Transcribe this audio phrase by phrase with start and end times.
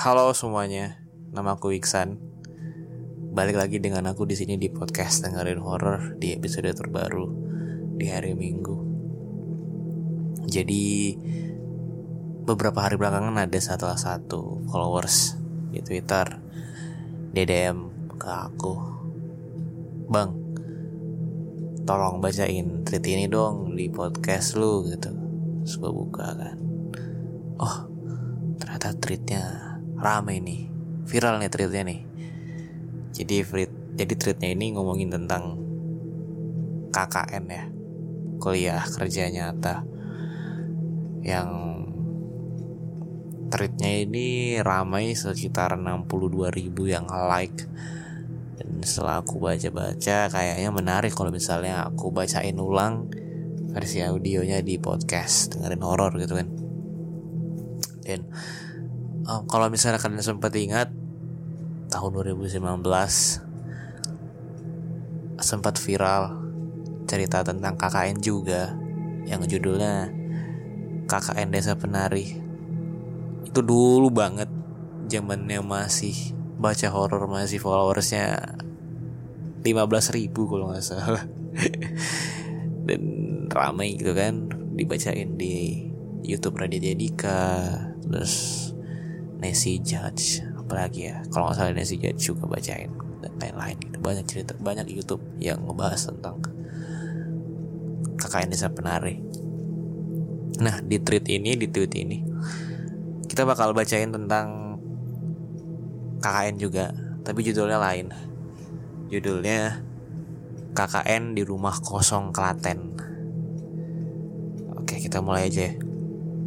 [0.00, 0.96] Halo semuanya,
[1.28, 2.16] nama aku Iksan.
[3.36, 7.28] Balik lagi dengan aku di sini di podcast dengerin horror di episode terbaru
[8.00, 8.80] di hari Minggu.
[10.48, 11.12] Jadi
[12.48, 15.36] beberapa hari belakangan ada salah satu followers
[15.68, 16.32] di Twitter
[17.36, 18.80] DDM ke aku,
[20.08, 20.32] bang,
[21.84, 25.12] tolong bacain tweet ini dong di podcast lu gitu.
[25.60, 26.56] Terus gue buka kan,
[27.60, 27.84] oh
[28.56, 29.69] ternyata tweetnya
[30.00, 30.70] rame nih
[31.04, 32.00] viral nih tweetnya nih.
[33.10, 35.58] Jadi tweet jadi tweetnya ini ngomongin tentang
[36.94, 37.64] KKN ya.
[38.40, 39.84] Kuliah kerja nyata.
[41.20, 41.48] Yang
[43.50, 47.66] tweetnya ini ramai sekitar 62 ribu yang like.
[48.56, 53.10] Dan setelah aku baca-baca kayaknya menarik kalau misalnya aku bacain ulang
[53.74, 55.58] versi audionya di podcast.
[55.58, 56.48] Dengerin horor gitu kan.
[58.00, 58.20] Dan
[59.30, 60.90] um, kalau misalnya kalian sempat ingat
[61.90, 62.82] tahun 2019
[65.40, 66.36] sempat viral
[67.06, 68.74] cerita tentang KKN juga
[69.26, 70.10] yang judulnya
[71.06, 72.38] KKN Desa Penari.
[73.46, 74.46] Itu dulu banget
[75.10, 78.54] zamannya masih baca horor masih followersnya
[79.64, 81.24] 15 ribu kalau nggak salah.
[82.86, 83.02] Dan
[83.50, 84.46] ramai gitu kan
[84.78, 85.88] dibacain di
[86.22, 87.42] YouTube Raditya Dika
[88.06, 88.69] terus
[89.40, 90.44] Nancy Judge.
[90.54, 92.92] Apalagi ya kalau nggak salah Nancy Judge juga bacain
[93.24, 93.96] dan lain-lain gitu.
[93.98, 96.38] Banyak cerita banyak YouTube yang ngebahas tentang
[98.20, 99.18] KKN Desa Penari.
[100.60, 102.18] Nah di tweet ini di tweet ini
[103.26, 104.76] kita bakal bacain tentang
[106.20, 106.92] KKN juga
[107.24, 108.12] tapi judulnya lain.
[109.10, 109.82] Judulnya
[110.76, 112.94] KKN di rumah kosong Klaten.
[114.78, 115.72] Oke kita mulai aja ya.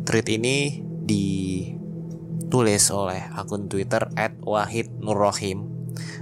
[0.04, 1.28] tweet ini di
[2.40, 4.10] ditulis oleh akun Twitter
[4.46, 5.66] @wahidnurrohim.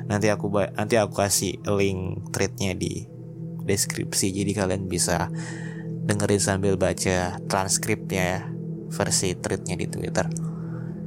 [0.08, 3.08] Nanti aku nanti aku kasih link threadnya di
[3.62, 5.30] deskripsi jadi kalian bisa
[6.08, 8.50] dengerin sambil baca transkripnya
[8.92, 10.28] versi threadnya di Twitter.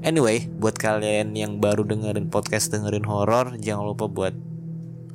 [0.04, 4.36] Anyway, buat kalian yang baru dengerin podcast dengerin horor, jangan lupa buat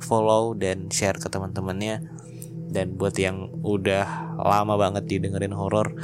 [0.02, 2.02] follow dan share ke teman-temannya.
[2.70, 5.94] Dan buat yang udah lama banget didengerin horor,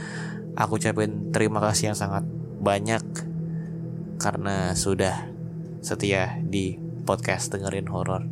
[0.55, 2.23] aku ucapin terima kasih yang sangat
[2.63, 3.03] banyak
[4.17, 5.29] karena sudah
[5.85, 8.27] setia di podcast dengerin horor.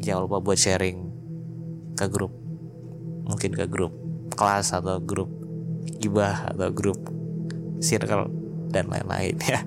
[0.00, 0.98] Jangan lupa buat sharing
[1.94, 2.32] ke grup,
[3.28, 3.92] mungkin ke grup
[4.34, 5.30] kelas atau grup
[6.02, 6.98] gibah atau grup
[7.78, 8.28] circle
[8.72, 9.60] dan lain-lain ya.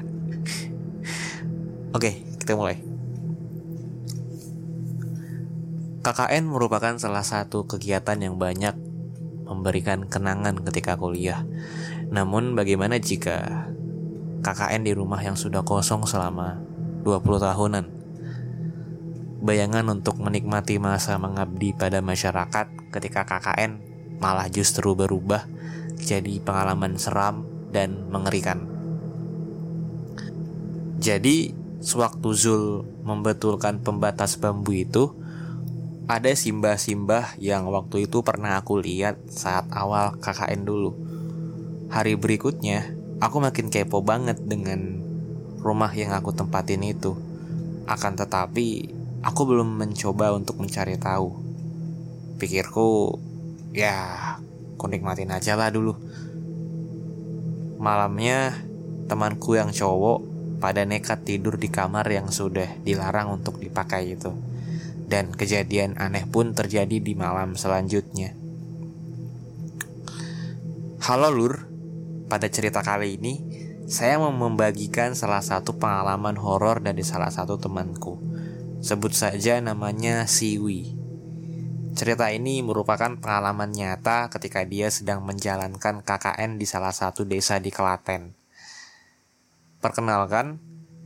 [1.95, 2.77] Oke, kita mulai.
[6.03, 8.75] KKN merupakan salah satu kegiatan yang banyak
[9.47, 11.43] memberikan kenangan ketika kuliah.
[12.11, 13.67] Namun bagaimana jika
[14.41, 16.59] KKN di rumah yang sudah kosong selama
[17.03, 17.85] 20 tahunan.
[19.37, 23.79] Bayangan untuk menikmati masa mengabdi pada masyarakat ketika KKN
[24.17, 25.45] malah justru berubah
[25.97, 28.65] jadi pengalaman seram dan mengerikan.
[30.97, 32.63] Jadi, sewaktu Zul
[33.05, 35.13] membetulkan pembatas bambu itu,
[36.09, 40.97] ada simbah-simbah yang waktu itu pernah aku lihat saat awal KKN dulu.
[41.93, 45.01] Hari berikutnya, Aku makin kepo banget dengan
[45.57, 47.17] rumah yang aku tempatin itu.
[47.89, 48.93] Akan tetapi,
[49.25, 51.33] aku belum mencoba untuk mencari tahu.
[52.37, 53.17] Pikirku,
[53.73, 54.37] ya,
[54.77, 55.97] aku nikmatin aja lah dulu.
[57.81, 58.53] Malamnya,
[59.09, 60.21] temanku yang cowok
[60.61, 64.29] pada nekat tidur di kamar yang sudah dilarang untuk dipakai itu.
[65.09, 68.37] Dan kejadian aneh pun terjadi di malam selanjutnya.
[71.01, 71.76] Halo Lur,
[72.27, 73.39] pada cerita kali ini,
[73.87, 78.19] saya mau membagikan salah satu pengalaman horor dari salah satu temanku.
[78.83, 80.91] Sebut saja namanya Siwi.
[81.97, 87.73] Cerita ini merupakan pengalaman nyata ketika dia sedang menjalankan KKN di salah satu desa di
[87.73, 88.37] Klaten.
[89.81, 90.61] Perkenalkan,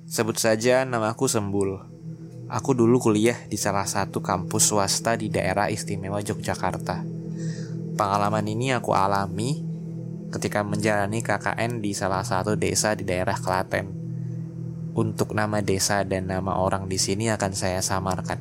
[0.10, 1.80] sebut saja namaku Sembul.
[2.52, 7.08] Aku dulu kuliah di salah satu kampus swasta di daerah istimewa Yogyakarta.
[7.96, 9.71] Pengalaman ini aku alami
[10.32, 14.00] ketika menjalani KKN di salah satu desa di daerah Klaten.
[14.92, 18.40] Untuk nama desa dan nama orang di sini akan saya samarkan.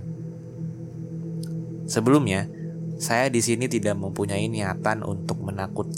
[1.91, 2.47] Sebelumnya,
[2.99, 5.91] saya di sini tidak mempunyai niatan untuk menakut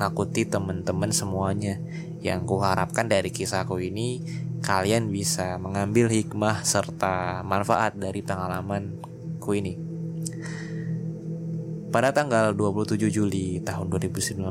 [0.00, 1.76] nakuti teman-teman semuanya.
[2.20, 4.24] Yang kuharapkan dari kisahku ini,
[4.64, 9.89] kalian bisa mengambil hikmah serta manfaat dari pengalamanku ini.
[11.90, 14.46] Pada tanggal 27 Juli tahun 2019,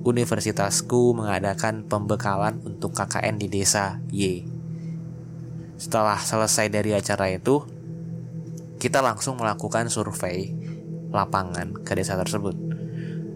[0.00, 4.48] universitasku mengadakan pembekalan untuk KKN di desa Y.
[5.76, 7.60] Setelah selesai dari acara itu,
[8.80, 10.56] kita langsung melakukan survei
[11.12, 12.56] lapangan ke desa tersebut.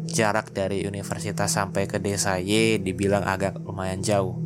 [0.09, 4.41] Jarak dari universitas sampai ke desa Y dibilang agak lumayan jauh.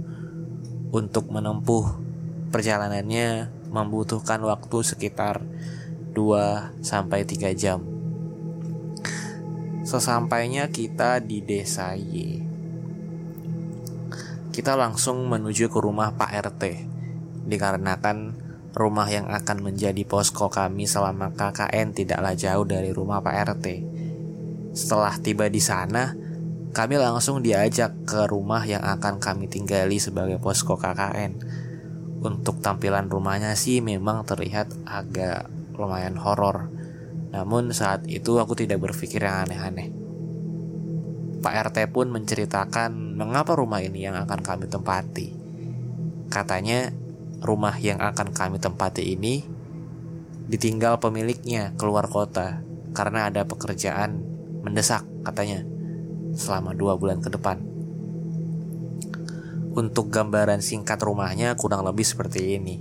[0.90, 2.02] Untuk menempuh
[2.50, 5.38] perjalanannya membutuhkan waktu sekitar
[6.18, 7.93] 2 sampai 3 jam.
[9.84, 12.40] Sesampainya kita di desa Y,
[14.50, 16.62] kita langsung menuju ke rumah Pak RT
[17.44, 18.44] dikarenakan
[18.74, 23.66] Rumah yang akan menjadi posko kami selama KKN tidaklah jauh dari rumah Pak RT.
[24.74, 26.10] Setelah tiba di sana,
[26.74, 31.38] kami langsung diajak ke rumah yang akan kami tinggali sebagai posko KKN.
[32.18, 35.46] Untuk tampilan rumahnya sih memang terlihat agak
[35.78, 36.66] lumayan horor.
[37.34, 39.90] Namun saat itu aku tidak berpikir yang aneh-aneh.
[41.42, 45.34] Pak RT pun menceritakan mengapa rumah ini yang akan kami tempati.
[46.30, 46.94] Katanya
[47.42, 49.42] rumah yang akan kami tempati ini
[50.46, 52.62] ditinggal pemiliknya keluar kota
[52.94, 54.22] karena ada pekerjaan
[54.64, 55.66] mendesak katanya
[56.38, 57.58] selama dua bulan ke depan.
[59.74, 62.78] Untuk gambaran singkat rumahnya kurang lebih seperti ini.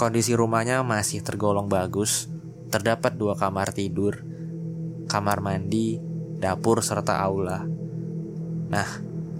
[0.00, 2.32] Kondisi rumahnya masih tergolong bagus,
[2.68, 4.22] terdapat dua kamar tidur,
[5.06, 5.98] kamar mandi,
[6.36, 7.62] dapur, serta aula.
[8.66, 8.88] Nah,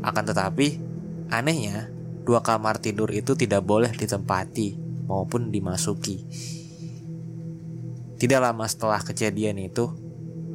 [0.03, 0.69] akan tetapi,
[1.29, 1.91] anehnya
[2.27, 6.27] dua kamar tidur itu tidak boleh ditempati maupun dimasuki.
[8.17, 9.93] Tidak lama setelah kejadian itu,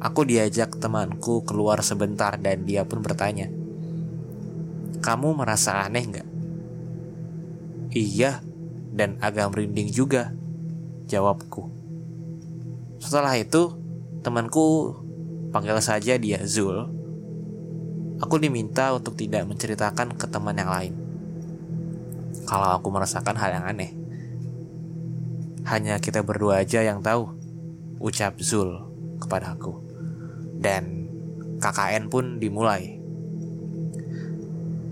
[0.02, 3.48] aku diajak temanku keluar sebentar dan dia pun bertanya,
[4.98, 6.28] "Kamu merasa aneh nggak?"
[7.94, 8.42] "Iya,
[8.92, 10.34] dan agak merinding juga,"
[11.06, 11.81] jawabku.
[13.02, 13.74] Setelah itu,
[14.22, 14.94] temanku
[15.50, 16.86] panggil saja dia Zul.
[18.22, 20.94] Aku diminta untuk tidak menceritakan ke teman yang lain
[22.46, 23.92] kalau aku merasakan hal yang aneh.
[25.62, 27.30] Hanya kita berdua aja yang tahu,
[28.02, 28.82] ucap Zul
[29.22, 29.78] kepada aku.
[30.58, 31.06] Dan
[31.62, 32.98] KKN pun dimulai.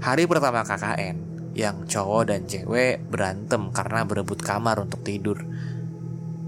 [0.01, 1.17] Hari pertama KKN,
[1.53, 5.43] yang cowok dan cewek berantem karena berebut kamar untuk tidur.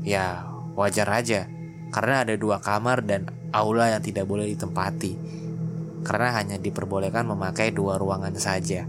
[0.07, 1.49] Ya, wajar aja,
[1.93, 5.13] karena ada dua kamar dan aula yang tidak boleh ditempati.
[6.03, 8.89] Karena hanya diperbolehkan memakai dua ruangan saja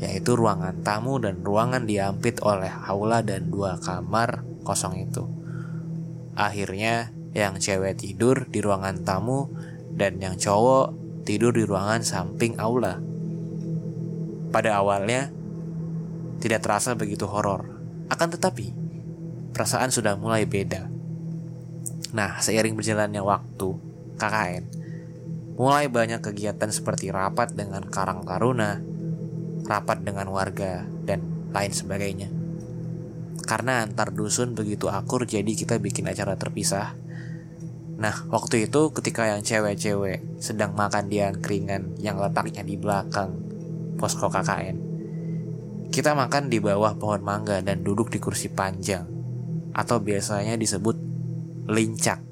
[0.00, 5.28] yaitu ruangan tamu dan ruangan diampit oleh aula dan dua kamar kosong itu.
[6.32, 9.52] Akhirnya yang cewek tidur di ruangan tamu
[9.92, 10.96] dan yang cowok
[11.28, 12.96] tidur di ruangan samping aula.
[14.50, 15.28] Pada awalnya
[16.40, 17.68] tidak terasa begitu horor,
[18.08, 18.72] akan tetapi
[19.52, 20.88] perasaan sudah mulai beda.
[22.10, 23.68] Nah, seiring berjalannya waktu,
[24.18, 24.80] KKN
[25.60, 28.80] mulai banyak kegiatan seperti rapat dengan Karang Taruna,
[29.68, 31.20] rapat dengan warga, dan
[31.52, 32.32] lain sebagainya.
[33.44, 36.96] Karena antar dusun begitu akur jadi kita bikin acara terpisah.
[38.00, 43.36] Nah, waktu itu ketika yang cewek-cewek sedang makan di angkringan yang letaknya di belakang
[44.00, 44.76] posko KKN,
[45.92, 49.04] kita makan di bawah pohon mangga dan duduk di kursi panjang,
[49.76, 51.09] atau biasanya disebut
[51.68, 52.22] lincak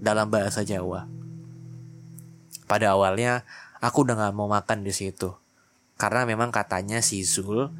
[0.00, 1.08] dalam bahasa Jawa.
[2.64, 3.44] Pada awalnya,
[3.84, 5.42] aku udah gak mau makan di situ
[6.02, 7.70] karena memang katanya si Zul,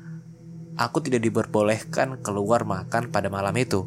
[0.78, 3.82] aku tidak diperbolehkan keluar makan pada malam itu.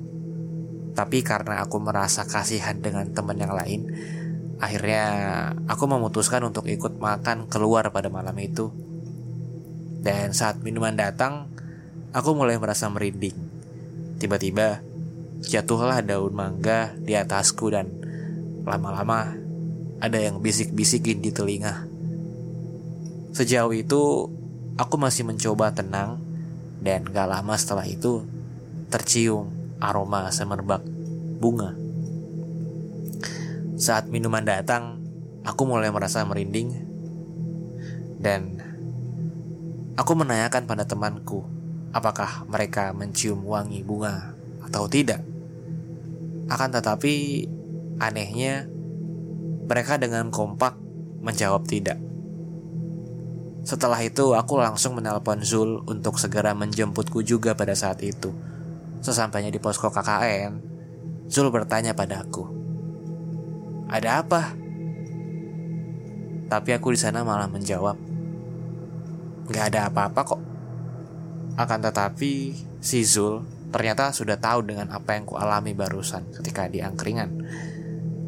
[0.92, 3.88] Tapi karena aku merasa kasihan dengan teman yang lain,
[4.60, 5.04] akhirnya
[5.72, 8.76] aku memutuskan untuk ikut makan keluar pada malam itu.
[10.04, 11.48] Dan saat minuman datang,
[12.12, 13.40] aku mulai merasa merinding.
[14.20, 14.84] Tiba-tiba
[15.46, 17.90] jatuhlah daun mangga di atasku dan
[18.66, 19.38] lama-lama
[20.02, 21.86] ada yang bisik-bisikin di telinga.
[23.36, 24.32] Sejauh itu
[24.76, 26.20] aku masih mencoba tenang
[26.82, 28.26] dan gak lama setelah itu
[28.90, 30.84] tercium aroma semerbak
[31.40, 31.76] bunga.
[33.76, 35.04] Saat minuman datang,
[35.44, 36.72] aku mulai merasa merinding
[38.24, 38.58] dan
[40.00, 41.44] aku menanyakan pada temanku
[41.92, 45.35] apakah mereka mencium wangi bunga atau tidak.
[46.46, 47.46] Akan tetapi
[47.98, 48.70] anehnya
[49.66, 50.78] mereka dengan kompak
[51.26, 51.98] menjawab tidak.
[53.66, 58.30] Setelah itu aku langsung menelpon Zul untuk segera menjemputku juga pada saat itu.
[59.02, 60.62] Sesampainya di posko KKN,
[61.26, 62.46] Zul bertanya padaku,
[63.90, 64.54] "Ada apa?"
[66.46, 67.98] Tapi aku di sana malah menjawab,
[69.50, 70.42] "Gak ada apa-apa kok."
[71.58, 73.42] Akan tetapi, si Zul
[73.76, 77.44] ternyata sudah tahu dengan apa yang kualami barusan ketika di angkringan.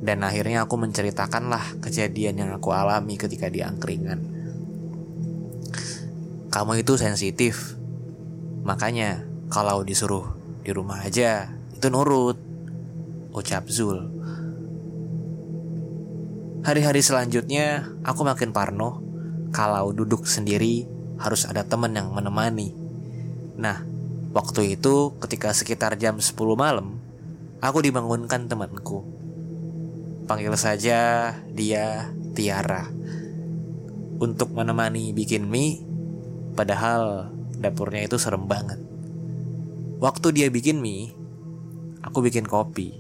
[0.04, 4.38] Dan akhirnya aku menceritakanlah kejadian yang aku alami ketika di angkringan
[6.48, 7.76] kamu itu sensitif.
[8.64, 10.26] Makanya kalau disuruh
[10.64, 12.40] di rumah aja itu nurut.
[13.36, 14.02] Ucap Zul.
[16.66, 19.00] Hari-hari selanjutnya aku makin parno
[19.54, 20.90] kalau duduk sendiri
[21.22, 22.74] harus ada teman yang menemani.
[23.62, 23.86] Nah,
[24.38, 27.02] waktu itu ketika sekitar jam 10 malam,
[27.58, 29.02] aku dibangunkan temanku.
[30.30, 32.86] Panggil saja dia Tiara.
[34.18, 35.88] Untuk menemani bikin mie
[36.58, 38.82] Padahal dapurnya itu serem banget.
[40.02, 41.14] Waktu dia bikin mie,
[42.02, 42.98] aku bikin kopi.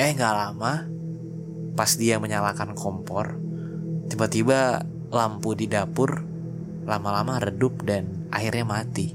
[0.00, 0.88] Eh gak lama,
[1.76, 3.36] pas dia menyalakan kompor,
[4.08, 4.80] tiba-tiba
[5.12, 6.24] lampu di dapur
[6.88, 9.12] lama-lama redup dan akhirnya mati.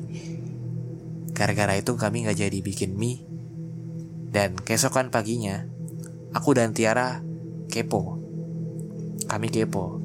[1.34, 3.26] Gara-gara itu kami gak jadi bikin mie.
[4.34, 5.66] Dan keesokan paginya,
[6.34, 7.22] aku dan Tiara
[7.70, 8.22] kepo.
[9.30, 10.04] Kami kepo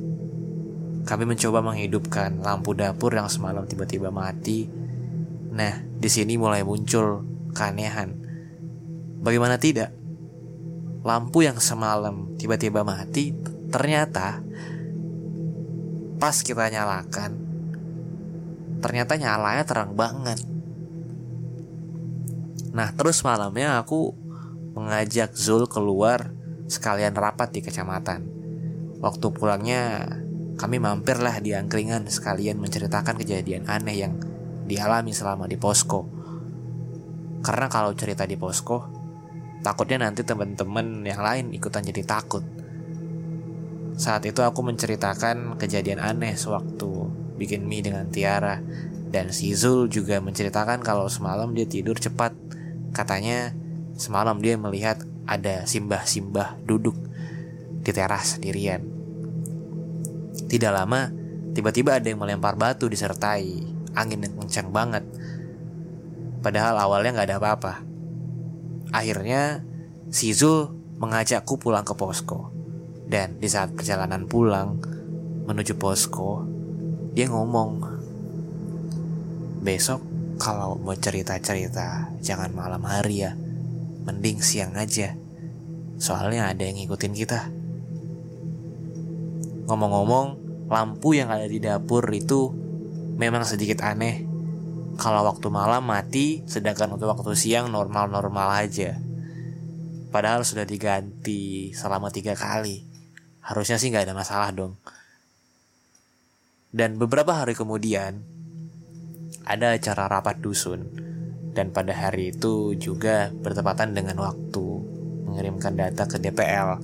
[1.08, 4.68] kami mencoba menghidupkan lampu dapur yang semalam tiba-tiba mati.
[5.56, 7.24] Nah, di sini mulai muncul
[7.56, 8.12] keanehan.
[9.24, 9.96] Bagaimana tidak?
[11.00, 13.32] Lampu yang semalam tiba-tiba mati
[13.72, 14.44] ternyata
[16.20, 17.32] pas kita nyalakan
[18.84, 20.57] ternyata nyalanya terang banget.
[22.78, 24.14] Nah, terus malamnya aku
[24.78, 26.30] mengajak Zul keluar
[26.70, 28.22] sekalian rapat di kecamatan.
[29.02, 30.06] Waktu pulangnya
[30.54, 34.14] kami mampirlah di angkringan sekalian menceritakan kejadian aneh yang
[34.70, 36.06] dialami selama di posko.
[37.42, 38.86] Karena kalau cerita di posko,
[39.66, 42.46] takutnya nanti teman-teman yang lain ikutan jadi takut.
[43.98, 48.62] Saat itu aku menceritakan kejadian aneh sewaktu bikin mie dengan Tiara
[49.10, 52.30] dan si Zul juga menceritakan kalau semalam dia tidur cepat.
[52.92, 53.52] Katanya
[53.98, 56.96] semalam dia melihat ada simbah-simbah duduk
[57.84, 58.84] di teras sendirian.
[60.48, 61.12] Tidak lama,
[61.52, 65.04] tiba-tiba ada yang melempar batu disertai angin yang kencang banget.
[66.40, 67.74] Padahal awalnya nggak ada apa-apa.
[68.94, 69.60] Akhirnya,
[70.08, 72.54] si Zul mengajakku pulang ke posko.
[73.08, 74.80] Dan di saat perjalanan pulang
[75.44, 76.44] menuju posko,
[77.12, 78.00] dia ngomong,
[79.58, 80.00] Besok
[80.38, 83.34] kalau mau cerita-cerita jangan malam hari ya,
[84.06, 85.18] mending siang aja.
[85.98, 87.50] Soalnya ada yang ngikutin kita.
[89.66, 90.26] Ngomong-ngomong,
[90.70, 92.54] lampu yang ada di dapur itu
[93.18, 94.24] memang sedikit aneh.
[94.94, 98.94] Kalau waktu malam mati, sedangkan untuk waktu siang normal-normal aja.
[100.08, 102.86] Padahal sudah diganti selama tiga kali.
[103.42, 104.78] Harusnya sih nggak ada masalah dong.
[106.70, 108.22] Dan beberapa hari kemudian,
[109.48, 110.84] ada acara rapat dusun.
[111.56, 114.66] Dan pada hari itu juga bertepatan dengan waktu
[115.26, 116.78] mengirimkan data ke DPL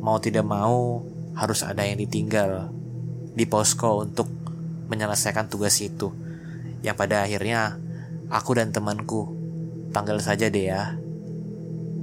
[0.00, 1.04] mau tidak mau
[1.36, 2.72] harus ada yang ditinggal
[3.36, 4.26] di posko untuk
[4.88, 6.10] menyelesaikan tugas itu.
[6.80, 7.76] Yang pada akhirnya
[8.32, 9.36] aku dan temanku
[9.92, 10.96] panggil saja Dea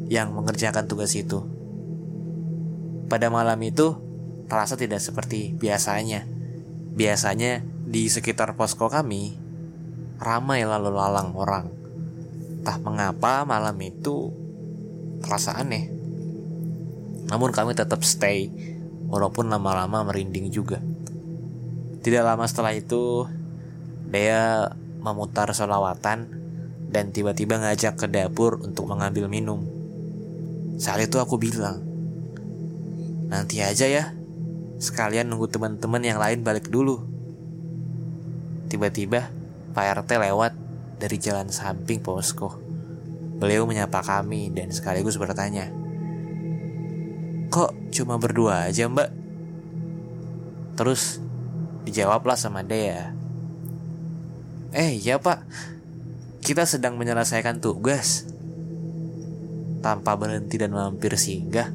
[0.07, 1.43] yang mengerjakan tugas itu.
[3.12, 3.98] Pada malam itu
[4.48, 6.24] terasa tidak seperti biasanya.
[6.98, 9.39] Biasanya di sekitar posko kami
[10.20, 11.72] ramai lalu lalang orang.
[12.67, 14.27] Tak mengapa malam itu
[15.24, 15.88] terasa aneh.
[17.32, 18.51] Namun kami tetap stay
[19.08, 20.84] walaupun lama-lama merinding juga.
[22.03, 23.24] Tidak lama setelah itu,
[24.08, 24.67] Dea
[25.00, 26.27] memutar solawatan
[26.91, 29.63] dan tiba-tiba ngajak ke dapur untuk mengambil minum.
[30.75, 31.84] Saat itu aku bilang,
[33.32, 34.12] nanti aja ya,
[34.79, 37.16] sekalian nunggu teman-teman yang lain balik dulu.
[38.67, 39.31] Tiba-tiba,
[39.71, 40.53] Pak RT lewat
[41.00, 42.59] dari jalan samping posko.
[43.38, 45.69] Beliau menyapa kami dan sekaligus bertanya,
[47.47, 49.07] Kok cuma berdua aja mbak?
[50.75, 51.24] Terus
[51.88, 53.15] dijawablah sama Dea.
[54.75, 55.47] Eh ya pak,
[56.43, 58.27] kita sedang menyelesaikan tugas.
[59.77, 61.69] tanpa berhenti dan mampir singgah,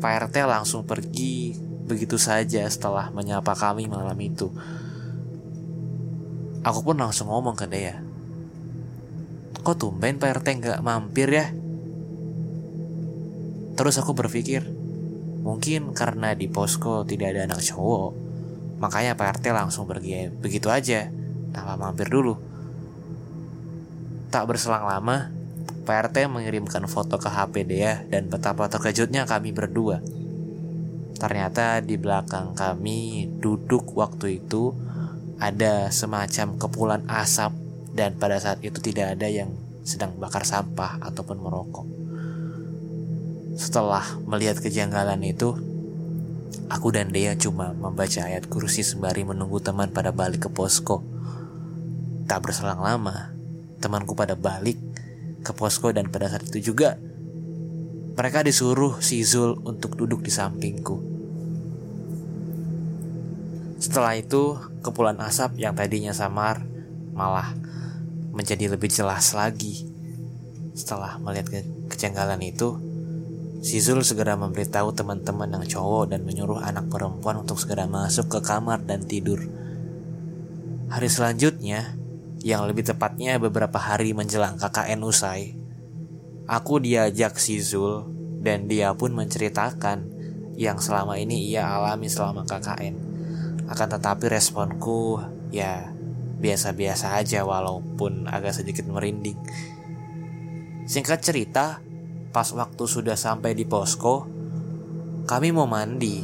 [0.00, 1.52] Pak RT langsung pergi
[1.84, 4.48] begitu saja setelah menyapa kami malam itu.
[6.60, 8.04] Aku pun langsung ngomong ke dia.
[9.60, 11.48] Kok tumben Pak RT nggak mampir ya?
[13.80, 14.68] Terus aku berpikir,
[15.40, 18.12] mungkin karena di posko tidak ada anak cowok,
[18.76, 21.08] makanya Pak RT langsung pergi begitu aja,
[21.52, 22.36] tanpa mampir dulu.
[24.28, 25.32] Tak berselang lama,
[25.88, 30.04] Pak RT mengirimkan foto ke HP dia dan betapa terkejutnya kami berdua.
[31.16, 34.76] Ternyata di belakang kami duduk waktu itu
[35.40, 37.56] ada semacam kepulan asap
[37.96, 39.50] dan pada saat itu tidak ada yang
[39.82, 41.86] sedang bakar sampah ataupun merokok.
[43.56, 45.56] Setelah melihat kejanggalan itu,
[46.68, 51.02] aku dan Dea cuma membaca ayat kursi sembari menunggu teman pada balik ke posko.
[52.28, 53.34] Tak berselang lama,
[53.82, 54.78] temanku pada balik
[55.40, 57.00] ke posko dan pada saat itu juga
[58.14, 61.09] mereka disuruh si Zul untuk duduk di sampingku.
[63.80, 66.60] Setelah itu, kepulan asap yang tadinya samar
[67.16, 67.56] malah
[68.30, 69.88] menjadi lebih jelas lagi.
[70.76, 72.90] Setelah melihat ke kejanggalan itu,
[73.60, 78.40] Si Zul segera memberitahu teman-teman yang cowok dan menyuruh anak perempuan untuk segera masuk ke
[78.40, 79.36] kamar dan tidur.
[80.88, 81.92] Hari selanjutnya,
[82.40, 85.60] yang lebih tepatnya beberapa hari menjelang KKN usai,
[86.48, 88.08] aku diajak si Zul
[88.40, 90.08] dan dia pun menceritakan
[90.56, 93.09] yang selama ini ia alami selama KKN.
[93.70, 95.22] Akan tetapi responku
[95.54, 95.94] ya
[96.42, 99.38] biasa-biasa aja walaupun agak sedikit merinding.
[100.90, 101.78] Singkat cerita,
[102.30, 104.22] Pas waktu sudah sampai di posko,
[105.26, 106.22] kami mau mandi.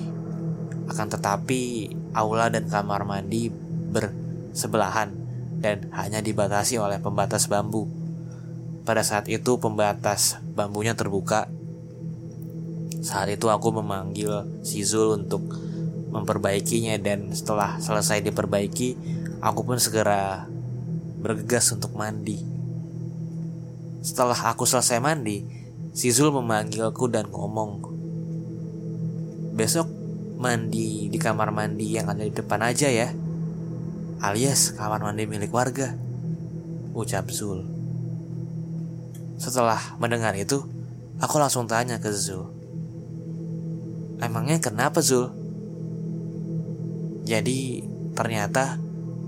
[0.87, 3.51] Akan tetapi aula dan kamar mandi
[3.91, 5.11] bersebelahan
[5.59, 7.91] dan hanya dibatasi oleh pembatas bambu.
[8.87, 11.51] Pada saat itu pembatas bambunya terbuka.
[13.03, 15.43] Saat itu aku memanggil si Zul untuk
[16.17, 18.97] memperbaikinya dan setelah selesai diperbaiki,
[19.45, 20.49] aku pun segera
[21.21, 22.41] bergegas untuk mandi.
[24.01, 25.45] Setelah aku selesai mandi,
[25.97, 27.89] Si Zul memanggilku dan ngomong,
[29.57, 29.89] Besok
[30.37, 33.09] mandi di kamar mandi yang ada di depan aja ya.
[34.21, 35.97] Alias kamar mandi milik warga.
[36.93, 37.65] Ucap Zul.
[39.41, 40.61] Setelah mendengar itu,
[41.17, 42.45] aku langsung tanya ke Zul.
[44.21, 45.46] Emangnya kenapa Zul?
[47.27, 47.83] Jadi
[48.15, 48.79] ternyata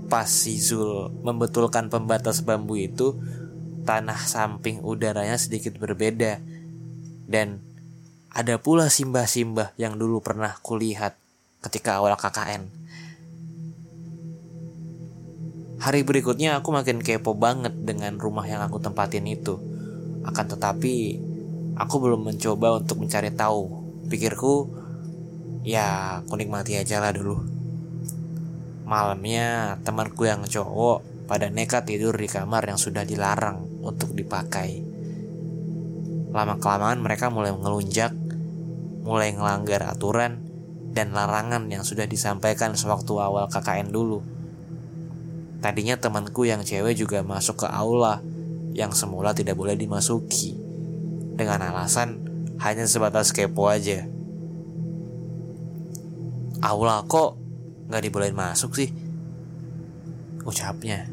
[0.07, 3.19] pas si Zul membetulkan pembatas bambu itu,
[3.83, 6.39] tanah samping udaranya sedikit berbeda
[7.27, 7.59] dan
[8.31, 11.19] ada pula simbah-simbah yang dulu pernah kulihat
[11.59, 12.71] ketika awal KKN.
[15.79, 19.59] Hari berikutnya aku makin kepo banget dengan rumah yang aku tempatin itu.
[20.27, 21.19] Akan tetapi
[21.79, 23.67] aku belum mencoba untuk mencari tahu.
[24.11, 24.67] Pikirku
[25.63, 27.58] ya aku nikmati aja lah dulu.
[28.89, 34.81] Malamnya temanku yang cowok pada nekat tidur di kamar yang sudah dilarang untuk dipakai.
[36.33, 38.09] Lama-kelamaan mereka mulai mengelunjak,
[39.05, 40.41] mulai ngelanggar aturan
[40.89, 44.25] dan larangan yang sudah disampaikan sewaktu awal KKN dulu.
[45.61, 48.25] Tadinya temanku yang cewek juga masuk ke aula
[48.73, 50.57] yang semula tidak boleh dimasuki
[51.37, 52.25] dengan alasan
[52.57, 54.09] hanya sebatas kepo aja.
[56.59, 57.38] Aula kok
[57.89, 58.93] nggak dibolehin masuk sih?
[60.45, 61.09] Ucapnya.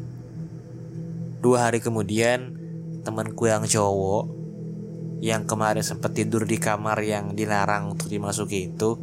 [1.41, 2.53] Dua hari kemudian
[3.01, 4.37] temanku yang cowok
[5.17, 9.01] yang kemarin sempat tidur di kamar yang dilarang untuk dimasuki itu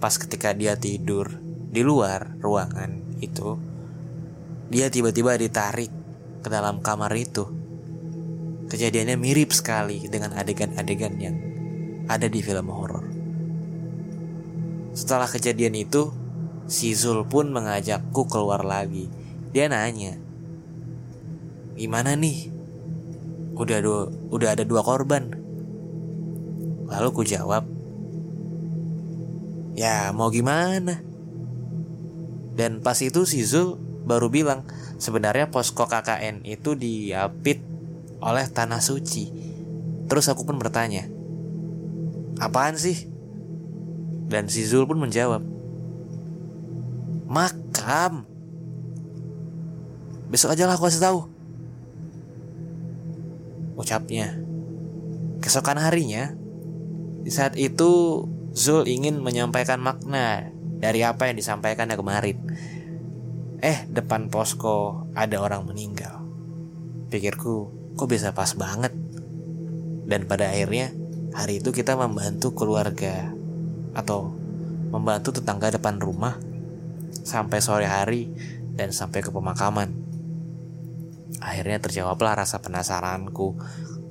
[0.00, 1.28] pas ketika dia tidur
[1.68, 3.60] di luar ruangan itu
[4.72, 5.92] dia tiba-tiba ditarik
[6.40, 7.44] ke dalam kamar itu
[8.72, 11.36] kejadiannya mirip sekali dengan adegan-adegan yang
[12.08, 13.04] ada di film horor
[14.96, 16.08] setelah kejadian itu
[16.66, 19.10] si Zul pun mengajakku keluar lagi
[19.50, 20.18] dia nanya
[21.76, 22.56] gimana nih
[23.56, 25.32] udah dua, udah ada dua korban.
[26.86, 27.66] Lalu ku jawab,
[29.74, 31.00] ya mau gimana?
[32.56, 34.64] Dan pas itu si Zul baru bilang
[35.00, 37.64] sebenarnya posko KKN itu diapit
[38.22, 39.32] oleh tanah suci.
[40.06, 41.10] Terus aku pun bertanya,
[42.38, 43.10] apaan sih?
[44.30, 45.42] Dan si Zul pun menjawab,
[47.26, 48.26] makam.
[50.30, 51.36] Besok aja lah aku kasih tahu
[53.76, 54.40] ucapnya.
[55.44, 56.32] Keesokan harinya,
[57.22, 58.24] di saat itu
[58.56, 60.48] Zul ingin menyampaikan makna
[60.80, 62.40] dari apa yang disampaikannya kemarin.
[63.60, 66.24] Eh, depan posko ada orang meninggal.
[67.12, 67.56] Pikirku,
[67.94, 68.96] kok bisa pas banget.
[70.08, 70.88] Dan pada akhirnya
[71.36, 73.28] hari itu kita membantu keluarga
[73.92, 74.32] atau
[74.88, 76.40] membantu tetangga depan rumah
[77.26, 78.30] sampai sore hari
[78.78, 79.90] dan sampai ke pemakaman.
[81.42, 83.58] Akhirnya terjawablah rasa penasaranku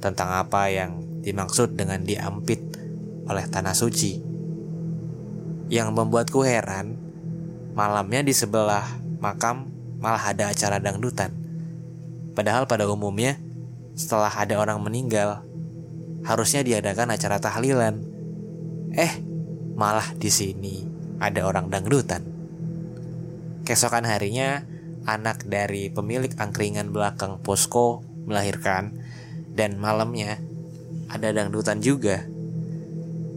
[0.04, 2.60] tentang apa yang dimaksud dengan diampit
[3.26, 4.20] oleh tanah suci.
[5.72, 7.00] Yang membuatku heran,
[7.74, 8.86] malamnya di sebelah
[9.24, 11.34] makam malah ada acara dangdutan.
[12.36, 13.40] Padahal pada umumnya
[13.96, 15.42] setelah ada orang meninggal
[16.28, 17.96] harusnya diadakan acara tahlilan.
[18.94, 19.14] Eh,
[19.74, 20.86] malah di sini
[21.18, 22.35] ada orang dangdutan.
[23.66, 24.62] Keesokan harinya,
[25.10, 28.94] anak dari pemilik angkringan belakang posko melahirkan
[29.58, 30.38] dan malamnya
[31.10, 32.26] ada dangdutan juga.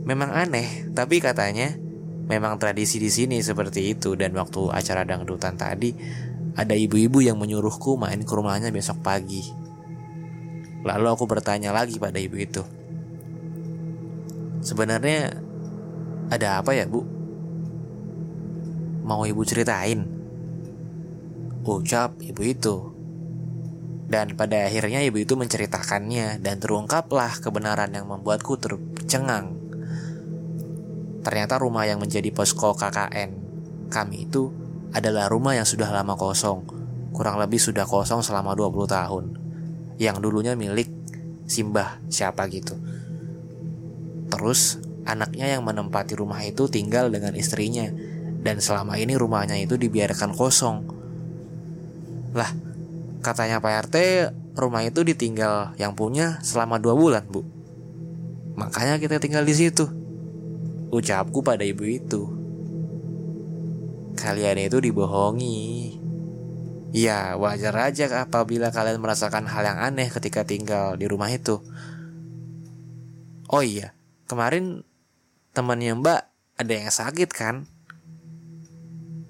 [0.05, 1.73] Memang aneh, tapi katanya
[2.29, 5.97] memang tradisi di sini seperti itu dan waktu acara dangdutan tadi
[6.57, 9.41] ada ibu-ibu yang menyuruhku main ke rumahnya besok pagi.
[10.85, 12.63] Lalu aku bertanya lagi pada ibu itu.
[14.61, 15.39] Sebenarnya
[16.29, 17.01] ada apa ya, Bu?
[19.09, 20.18] Mau ibu ceritain?
[21.77, 22.77] Ucap ibu itu.
[24.09, 29.61] Dan pada akhirnya ibu itu menceritakannya dan terungkaplah kebenaran yang membuatku tercengang.
[31.21, 33.31] Ternyata rumah yang menjadi posko KKN
[33.93, 34.49] kami itu
[34.97, 36.65] adalah rumah yang sudah lama kosong,
[37.13, 39.25] kurang lebih sudah kosong selama 20 tahun.
[40.01, 40.89] Yang dulunya milik
[41.49, 42.77] Simbah siapa gitu.
[44.29, 44.77] Terus
[45.09, 47.89] anaknya yang menempati rumah itu tinggal dengan istrinya
[48.45, 50.98] dan selama ini rumahnya itu dibiarkan kosong
[52.37, 52.51] lah,
[53.25, 53.97] katanya Pak RT
[54.59, 57.47] rumah itu ditinggal yang punya selama dua bulan, Bu.
[58.59, 59.87] Makanya kita tinggal di situ.
[60.91, 62.27] Ucapku pada ibu itu.
[64.19, 65.95] Kalian itu dibohongi.
[66.91, 71.61] Ya, wajar aja apabila kalian merasakan hal yang aneh ketika tinggal di rumah itu.
[73.49, 73.95] Oh iya,
[74.27, 74.83] kemarin
[75.55, 76.21] temannya Mbak
[76.59, 77.69] ada yang sakit kan?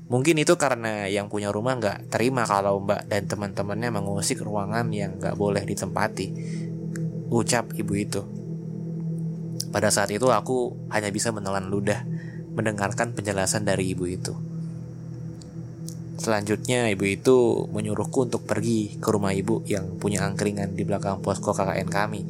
[0.08, 5.20] Mungkin itu karena yang punya rumah nggak terima kalau Mbak dan teman-temannya mengusik ruangan yang
[5.20, 6.26] nggak boleh ditempati.
[7.28, 8.24] Ucap ibu itu.
[9.68, 12.08] Pada saat itu aku hanya bisa menelan ludah
[12.56, 14.32] mendengarkan penjelasan dari ibu itu.
[16.16, 21.52] Selanjutnya ibu itu menyuruhku untuk pergi ke rumah ibu yang punya angkringan di belakang posko
[21.52, 22.20] KKN kami.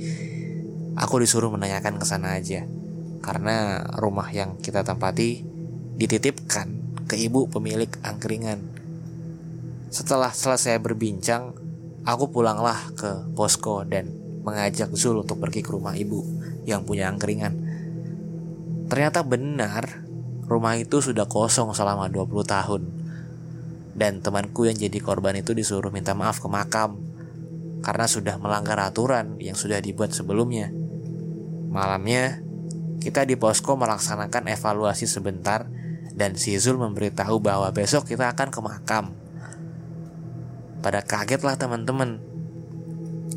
[0.99, 2.67] Aku disuruh menanyakan ke sana aja.
[3.23, 5.47] Karena rumah yang kita tempati
[5.95, 8.61] dititipkan ke ibu pemilik angkringan.
[9.89, 11.57] Setelah selesai berbincang,
[12.05, 14.13] aku pulanglah ke posko dan
[14.45, 16.21] mengajak Zul untuk pergi ke rumah ibu
[16.69, 17.57] yang punya angkringan.
[18.93, 20.05] Ternyata benar,
[20.45, 22.83] rumah itu sudah kosong selama 20 tahun.
[23.99, 27.03] Dan temanku yang jadi korban itu disuruh minta maaf ke makam
[27.83, 30.71] karena sudah melanggar aturan yang sudah dibuat sebelumnya.
[31.73, 32.45] Malamnya,
[33.01, 35.67] kita di posko melaksanakan evaluasi sebentar
[36.15, 39.05] dan si Zul memberitahu bahwa besok kita akan ke makam.
[40.83, 42.23] Pada kagetlah teman-teman.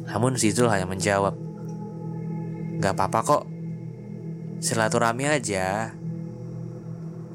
[0.06, 1.34] Namun si Zul hanya menjawab,
[2.82, 3.44] Gak apa-apa kok,
[4.58, 5.94] silaturahmi aja.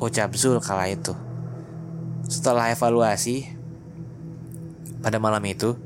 [0.03, 1.15] Ucap Zul kala itu.
[2.27, 3.47] Setelah evaluasi,
[4.99, 5.79] pada malam itu,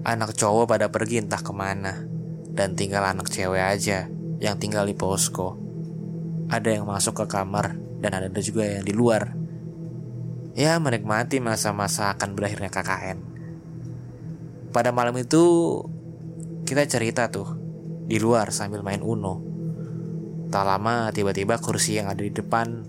[0.00, 2.08] anak cowok pada pergi entah ke mana,
[2.56, 4.08] dan tinggal anak cewek aja
[4.40, 5.60] yang tinggal di posko.
[6.48, 9.32] Ada yang masuk ke kamar dan ada juga yang di luar.
[10.56, 13.18] Ya, menikmati masa-masa akan berakhirnya KKN.
[14.72, 15.42] Pada malam itu
[16.64, 17.56] kita cerita tuh
[18.08, 19.42] di luar sambil main Uno.
[20.48, 22.86] Tak lama tiba-tiba kursi yang ada di depan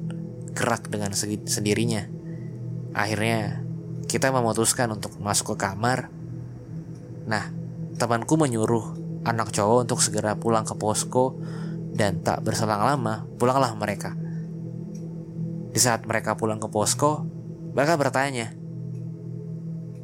[0.56, 1.12] gerak dengan
[1.46, 2.06] sendirinya.
[2.96, 3.62] Akhirnya
[4.08, 6.08] kita memutuskan untuk masuk ke kamar.
[7.28, 7.52] Nah,
[8.00, 8.96] temanku menyuruh
[9.28, 11.36] anak cowok untuk segera pulang ke posko
[11.92, 14.16] dan tak berselang lama pulanglah mereka.
[15.78, 17.22] Di saat mereka pulang ke posko,
[17.78, 18.50] mereka bertanya,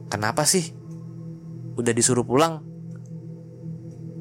[0.05, 0.69] "Kenapa sih?
[1.73, 2.61] Udah disuruh pulang?"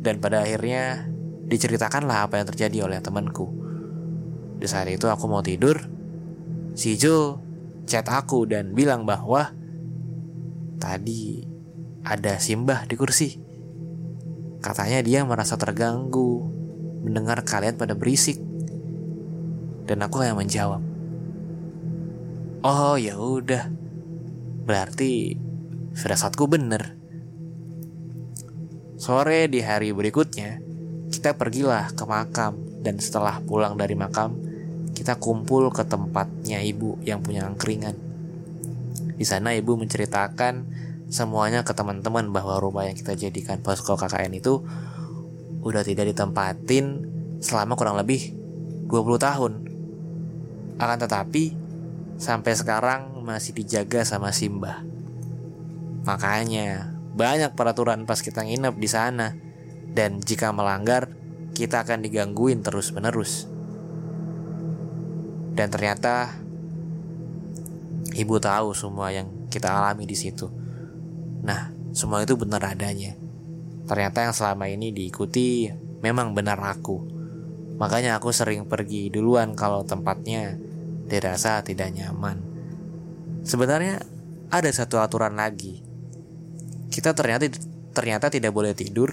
[0.00, 1.12] Dan pada akhirnya
[1.44, 3.52] diceritakanlah apa yang terjadi oleh temanku.
[4.56, 5.76] Di saat itu aku mau tidur,
[6.72, 7.36] si Jo
[7.84, 9.52] chat aku dan bilang bahwa
[10.80, 11.44] tadi
[12.00, 13.36] ada Simbah di kursi.
[14.64, 16.48] Katanya dia merasa terganggu
[17.04, 18.40] mendengar kalian pada berisik.
[19.84, 20.91] Dan aku yang menjawab,
[22.62, 23.66] Oh ya udah.
[24.62, 25.35] Berarti
[25.98, 26.94] firasatku bener.
[28.94, 30.62] Sore di hari berikutnya,
[31.11, 32.55] kita pergilah ke makam
[32.87, 34.38] dan setelah pulang dari makam,
[34.94, 37.98] kita kumpul ke tempatnya ibu yang punya angkringan.
[39.18, 40.62] Di sana ibu menceritakan
[41.11, 44.62] semuanya ke teman-teman bahwa rumah yang kita jadikan posko KKN itu
[45.66, 47.11] udah tidak ditempatin
[47.42, 48.38] selama kurang lebih
[48.87, 49.53] 20 tahun.
[50.79, 51.62] Akan tetapi
[52.22, 54.87] sampai sekarang masih dijaga sama Simba.
[56.06, 59.35] Makanya banyak peraturan pas kita nginep di sana
[59.90, 61.11] dan jika melanggar
[61.50, 63.50] kita akan digangguin terus-menerus.
[65.52, 66.38] Dan ternyata
[68.14, 70.46] ibu tahu semua yang kita alami di situ.
[71.42, 73.18] Nah, semua itu benar adanya.
[73.90, 75.66] Ternyata yang selama ini diikuti
[76.00, 77.02] memang benar aku.
[77.82, 80.54] Makanya aku sering pergi duluan kalau tempatnya
[81.12, 82.40] dirasa tidak nyaman.
[83.44, 84.01] Sebenarnya
[84.48, 85.85] ada satu aturan lagi.
[86.88, 87.53] Kita ternyata
[87.92, 89.12] ternyata tidak boleh tidur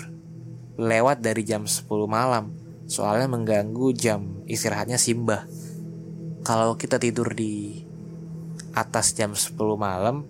[0.80, 2.56] lewat dari jam 10 malam.
[2.88, 5.44] Soalnya mengganggu jam istirahatnya Simba.
[6.48, 7.84] Kalau kita tidur di
[8.72, 10.24] atas jam 10 malam,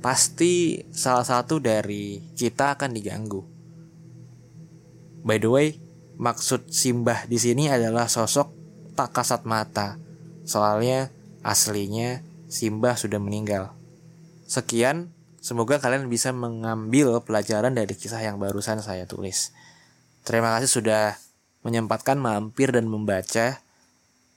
[0.00, 3.42] pasti salah satu dari kita akan diganggu.
[5.22, 5.68] By the way,
[6.18, 8.50] maksud Simbah di sini adalah sosok
[8.98, 10.11] tak kasat mata.
[10.44, 11.10] Soalnya
[11.42, 13.72] aslinya Simbah sudah meninggal.
[14.44, 15.08] Sekian,
[15.40, 19.56] semoga kalian bisa mengambil pelajaran dari kisah yang barusan saya tulis.
[20.28, 21.16] Terima kasih sudah
[21.64, 23.64] menyempatkan mampir dan membaca.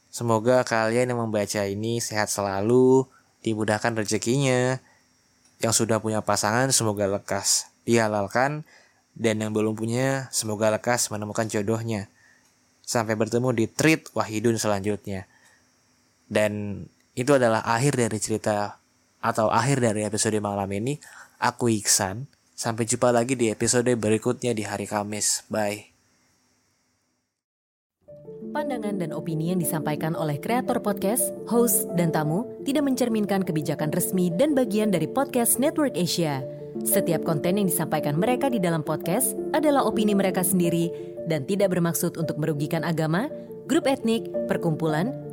[0.08, 3.04] Semoga kalian yang membaca ini sehat selalu,
[3.44, 4.80] dimudahkan rezekinya,
[5.60, 8.64] yang sudah punya pasangan semoga lekas dihalalkan
[9.16, 12.08] dan yang belum punya semoga lekas menemukan jodohnya.
[12.88, 15.28] Sampai bertemu di treat Wahidun selanjutnya.
[16.26, 16.84] Dan
[17.16, 18.82] itu adalah akhir dari cerita
[19.22, 20.98] atau akhir dari episode malam ini.
[21.42, 22.30] Aku Iksan.
[22.56, 25.44] Sampai jumpa lagi di episode berikutnya di hari Kamis.
[25.52, 25.92] Bye.
[28.56, 34.32] Pandangan dan opini yang disampaikan oleh kreator podcast, host, dan tamu tidak mencerminkan kebijakan resmi
[34.32, 36.40] dan bagian dari podcast Network Asia.
[36.88, 40.88] Setiap konten yang disampaikan mereka di dalam podcast adalah opini mereka sendiri
[41.28, 43.28] dan tidak bermaksud untuk merugikan agama,
[43.68, 45.12] grup etnik, perkumpulan,